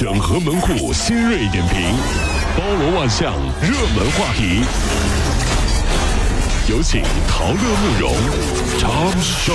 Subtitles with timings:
[0.00, 1.94] 整合门户新锐点评，
[2.56, 4.64] 包罗万象，热门话题。
[6.70, 8.14] 有请陶乐慕容
[8.78, 9.52] 长寿。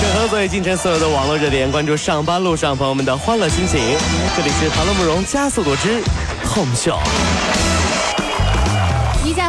[0.00, 3.78] 整合最近城所有的网络热点，关注上班路上朋友们的欢乐心情。
[4.34, 6.02] 这里是陶乐慕容加速度之
[6.54, 6.96] Home Show。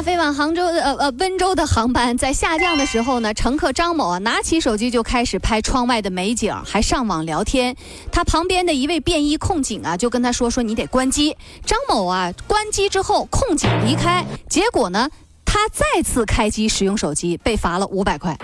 [0.02, 7.76] 飞往杭州的呃呃温州的航班在下降的时候呢，乘客张某啊拿起手机就开始拍窗外的美景，还上网聊天。
[8.12, 11.36] 他旁边的一位便衣控警啊就跟他说说你得关机。
[11.66, 15.10] 张某啊关机之后，控警离开，结果呢
[15.46, 18.38] 他再次开机使用手机，被罚了五百块。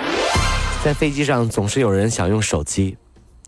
[0.83, 2.97] 在飞机上总是有人想用手机，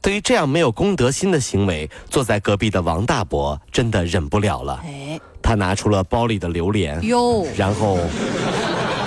[0.05, 4.79] 对于这样没有公德心的行为，坐在隔壁的王大伯真的忍不了了。
[4.85, 7.97] 哎，他拿出了包里的榴莲，哟，然后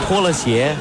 [0.05, 0.75] 脱了鞋，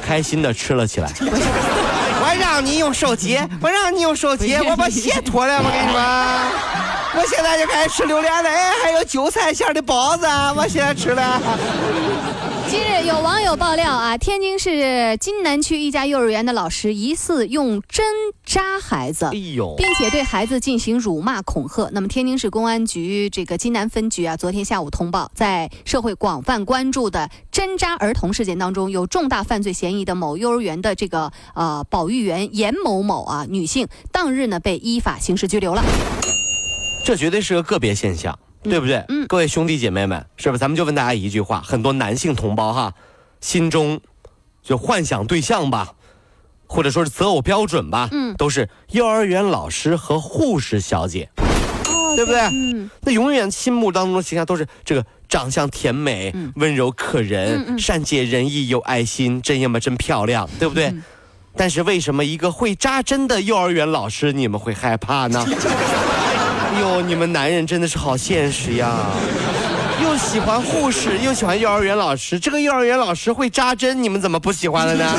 [0.00, 1.10] 开心的吃了起来。
[1.18, 7.20] 我让你用手机，我让你用手机，我把鞋脱了，我跟你说。
[7.20, 10.24] 我现在就开始吃榴莲了，哎，还有韭菜馅的包子，
[10.56, 11.42] 我现在吃了。
[12.76, 18.04] 近日有网友爆料啊，天津市津南区一家幼儿园的老师疑似用针
[18.44, 21.88] 扎孩子，哎呦，并且对孩子进行辱骂恐吓。
[21.92, 35.82] 那么，天津市公安局这个津南分局啊，昨天下午通报，在社会广泛关注的针扎儿童事件当中，有重大犯罪嫌疑的某幼儿园的这个呃保育员严某某啊，女性，当日呢被依法刑事拘留了。
[37.06, 38.38] 这绝对是个个别现象，
[38.68, 39.04] 对不对？
[39.08, 40.58] 嗯各位兄弟姐妹们，是不是？
[40.58, 42.92] 咱们就问大家一句话：很多男性同胞哈，
[43.40, 44.00] 心中
[44.62, 45.92] 就幻想对象吧，
[46.66, 51.28] 或者说是择偶标准吧，嗯都是幼儿园老师和护士小姐，
[51.88, 52.40] 哦对不对？
[52.40, 60.86] 嗯，那永远心目当中的形象都是这个长相甜美、嗯温柔可人、嗯嗯善解人意、有爱心，真要么真漂亮，对不对？
[60.86, 61.02] 嗯
[61.58, 65.42] 但是为什么一个会扎针的幼儿园老师你们会害怕呢？
[66.76, 69.06] 哎呦，你们男人真的是好现实呀！
[70.02, 75.10] 又喜欢护士，又喜欢幼儿园老师，这个幼儿园老师会扎针，你们怎么不喜欢了呢？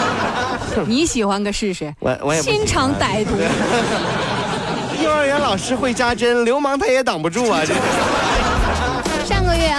[0.88, 1.94] 你喜欢个试试？
[2.00, 3.32] 我我也心肠歹毒。
[5.04, 7.60] 幼儿园老师会扎针，流氓他也挡不住啊！
[7.66, 7.74] 这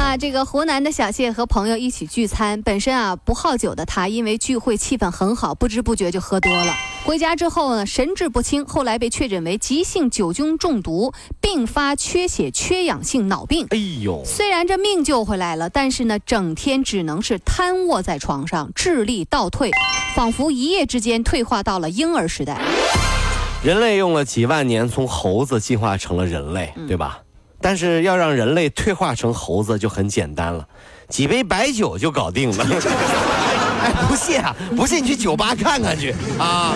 [0.09, 6.73] 上个月啊，这个湖南的小谢和朋友一起聚餐，本身啊不好酒的他，因为聚会气氛很好，不知不觉就喝多了。
[7.05, 13.67] 回家之后呢，神志不清，后来被确诊为急性酒精中毒，并发缺血缺氧性脑病。
[13.69, 19.69] 哎呦，虽然这命救回来了，但是呢，整天只能是瘫卧在床上，智力倒退，
[20.15, 22.59] 仿佛一夜之间退化到了婴儿时代。
[23.61, 27.19] 人类用了几万年从猴子进化成了人类，对吧？
[27.61, 30.65] 但是要让人类退化成猴子就很简单了，
[31.09, 32.65] 几杯白酒就搞定了。
[33.81, 36.73] 哎，不信啊，不信你去酒吧看看去啊，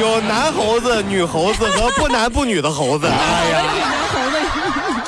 [0.00, 3.06] 有男猴子、女猴子和不男不女的猴子。
[3.06, 4.36] 哎呀男猴子，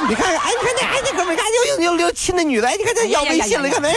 [0.06, 3.94] 你看看，哎，你看那，哎，那哥们儿，你看又又又又亲那女的，哎，你看这要微信了，你看没？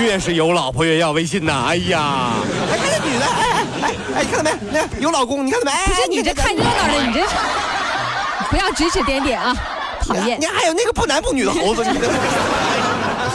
[0.00, 2.34] 越是有老婆越要微信呐，哎呀，
[2.70, 4.58] 哎，看那女的，哎哎哎哎，你看到没？
[4.70, 5.72] 那有老公，你看到没？
[5.72, 7.20] 哎不是你这看热闹的，你这
[8.50, 9.54] 不要指指点点啊，
[10.00, 10.46] 讨厌你。
[10.46, 12.06] 还有那个不男不女的猴子，你这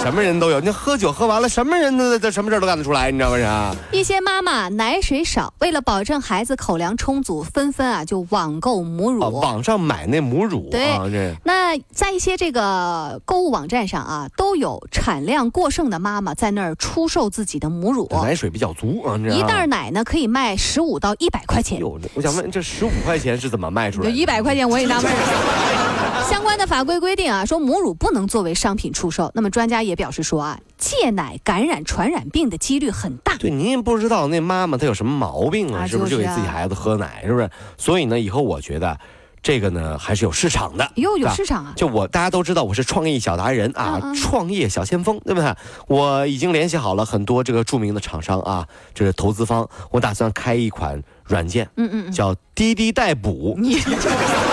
[0.01, 0.59] 什么人都有。
[0.59, 3.47] 你喝酒喝完了，什么人都都什么事儿都干得出来，你知道不是？
[3.91, 9.21] 一些妈妈奶水少，为了保证孩子口粮充足，纷纷啊就网购母乳。
[9.21, 10.97] 啊，网上买那母乳对
[11.43, 21.79] 那在一些这个购物网站上啊，都有产量过剩的妈妈在那儿出售自己的母乳，奶水比较足啊，一袋奶呢可以卖十五到一百块钱。
[21.79, 24.11] 哟，我想问，这十五块钱是怎么卖出来的？
[24.11, 25.90] 一百块钱我也纳闷儿。
[26.31, 29.29] 相关的法规规定啊，说母乳不能作为商品出售。
[29.35, 33.35] 那么专家也表示说啊，戒奶感染传染病的几率很大。
[33.35, 37.49] 对，您也不知道那妈妈她有什么毛病啊，啊是不是就给自己孩子喝奶，是不是？
[37.77, 38.97] 所以呢，以后我觉得。
[39.43, 41.73] 这个呢还是有市场的，哟，有市场啊！
[41.75, 45.51] 就我大家都知道我是创业小达人啊，嗯嗯创业小先锋，对不对？
[45.87, 53.57] 我已经联系好了很多这个著名的厂商啊，这是投资方，我打算开一款软件，嗯嗯嗯，叫滴滴代补。
[53.57, 53.79] 你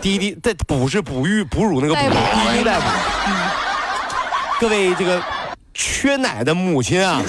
[0.00, 2.84] 滴滴在哺是哺育哺乳那个哺，滴滴代哺。
[4.60, 5.22] 各位这个
[5.74, 7.22] 缺奶的母亲啊，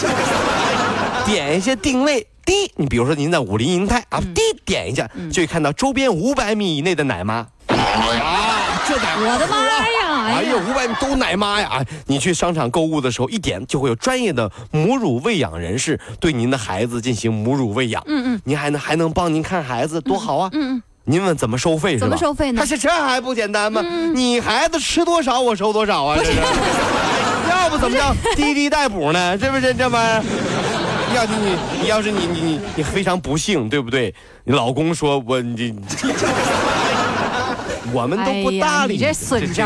[1.25, 2.25] 点一些定位。
[2.45, 7.45] 滴，你比如说您在武林银泰啊，滴点一下，就会看到周边五百米以内的奶妈。
[7.68, 10.33] 啊，这奶我的妈呀！
[10.33, 11.86] 哎呀，五百米都奶妈呀！
[12.07, 18.01] 你去商场购物的时候，一点就会有专业的母乳喂养人士对您的孩子进行母乳喂养。
[18.07, 20.50] 嗯嗯您还能还能帮您看孩子，多好啊！
[20.54, 22.06] 嗯嗯，您问怎么收费是吧？
[22.06, 23.81] 怎么收费呢嗯他是这还不简单吗？
[24.13, 26.15] 你孩子吃多少，我收多少啊！
[26.19, 26.33] 这是，
[27.50, 29.35] 要不怎么叫滴滴代补呢？
[29.39, 30.23] 是不是这玩意儿？
[31.15, 34.13] 要你你要是你你你你非常不幸，对不对？
[34.44, 35.73] 你老公说我你，
[37.91, 39.65] 我们都不搭理哎你这损招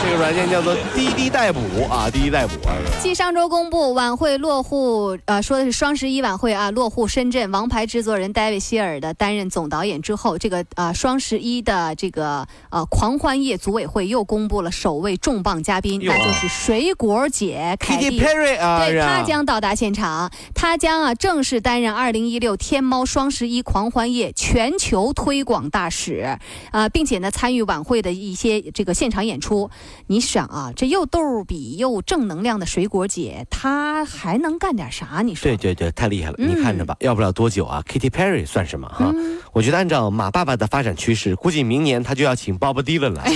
[0.00, 1.60] 这个软件叫做滴滴代补
[1.90, 2.74] 啊，滴滴代补啊。
[3.02, 18.20] 继上周公布晚会落户，呃，说的是双十一晚会啊，落户深圳，王牌制作人戴维希尔的担任总导演之后，这个呃双十一的这个呃狂欢夜组委会又公布了首位重磅嘉宾，那就是水果姐凯蒂。
[18.20, 26.38] Perry 啊，对是吧他将到达现场，她将啊正式担任二零一六天猫双十一狂欢夜全球推广大使，
[26.70, 29.70] 啊、并且呢参与晚会的一些这个现场演出。
[30.06, 35.20] 你想啊，这又逗比又正能量的水果姐，她还能干点啥？
[35.24, 35.42] 你说？
[35.42, 36.36] 对对对，太厉害了！
[36.38, 39.12] 嗯你看着吧，要不了多久啊，Katy Perry 算什么哈？
[39.52, 43.24] 我觉得按照马爸爸的发展趋势，估计明年他就要请 Bob Dylan 来。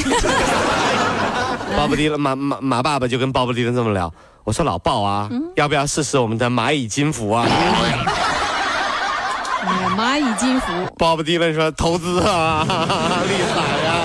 [1.76, 4.12] Bob Dylan 马马马爸爸就跟 Bob Dylan 这么聊，
[4.44, 7.46] 我说老鲍啊，嗯要不要试试我们的蚂蚁金服啊
[9.96, 10.72] 蚂蚁金服。
[10.98, 12.64] ？Bob Dylan 说投资啊，
[13.28, 14.01] 厉害呀！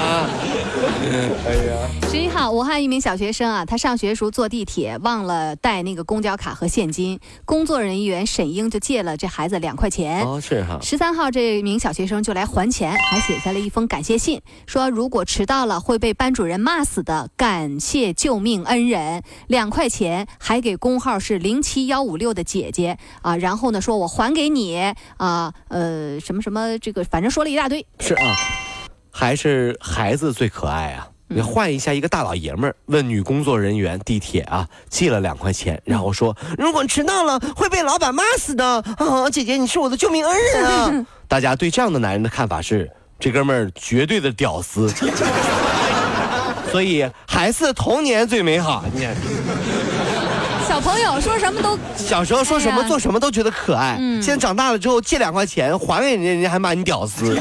[1.08, 10.24] 哎呀，十一号，武汉一名小学生啊，他上学时候坐地铁忘了带那个公交卡和现金，工作人员沈英就借了这孩子两块钱。
[10.26, 24.78] 哦是哈，十三号，这名小学生就来还钱，还写下了一封感谢信，说如果迟到了会被班主任骂死的，感谢救命恩人，两块钱，还给工号是零七幺五六的姐姐啊，然后呢说我还给你
[25.18, 27.86] 啊，呃什么什么这个，反正说了一大堆。
[28.00, 28.36] 是啊，
[29.20, 31.08] 还是孩子最可爱啊。
[31.28, 38.64] 你换一下，一个大老爷们儿问女工作人员地铁啊借了两块钱，然后说如果迟到了会被老板骂死的
[38.98, 39.28] 啊！
[39.32, 41.06] 姐姐，你是我的救命恩人啊！
[41.28, 44.88] 大家对这样的男人的看法是，这哥们儿绝对的屌丝。
[46.72, 48.86] 所以孩子童年最美好。
[48.94, 49.16] 你看，
[50.70, 57.38] 小朋友说什么都小时候说什么哎做什么都觉得可爱，嗯现在长大了之后借两块钱还给人家，人家还骂你屌丝。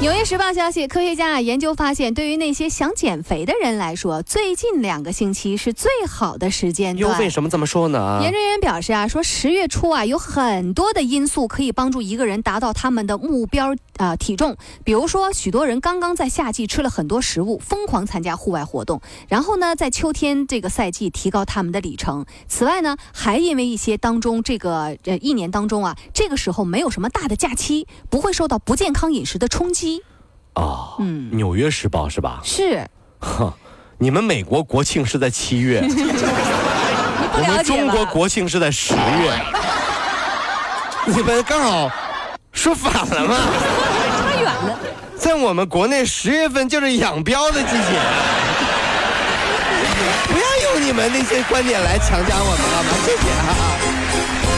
[0.00, 7.18] 纽约时报消息，科学家啊研究发现，对于那些想减肥的人来说，最近两个星期是最好的时间又段。
[7.18, 8.20] 为什么这么说呢？
[8.22, 14.56] 研究人员表示啊，说十月初啊，有很多的因素可以帮助一个人达到他们的目标啊、体重。
[14.84, 22.24] 比如说，许多人刚刚在夏季吃了很多食物，疯狂参加户外活动，然后呢，在秋天这个赛季提高他们的里程。
[22.46, 29.87] 此外呢，还因为一些当中这个呃一年当中啊，这个时候没有什么大的假期，不会受到不健康饮食的冲击。
[30.58, 32.40] 哦，嗯，纽约时报是吧？
[32.42, 32.84] 是
[33.20, 33.52] 哼，
[33.96, 37.64] 你们美国国庆是在七月， 我们？
[37.64, 39.40] 中国国庆是在十月，
[41.06, 41.88] 你们刚好
[42.52, 43.36] 说反了吗？
[43.36, 44.78] 差远了。
[45.16, 48.00] 在我们国内，十月份就是养膘的季节。
[50.26, 52.90] 不要用你们那些观点来强加我们好吗？
[53.04, 54.57] 谢谢啊。